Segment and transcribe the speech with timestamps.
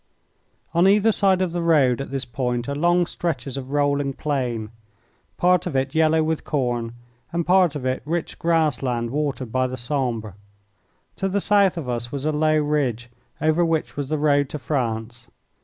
[0.73, 4.71] On either side of the road at this point are long stretches of rolling plain,
[5.37, 6.95] part of it yellow with corn
[7.31, 10.33] and part of it rich grass land watered by the Sambre.
[11.17, 14.57] To the south of us was a low ridge, over which was the road to
[14.57, 15.29] France.